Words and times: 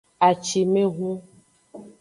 Acimevhun. 0.27 1.15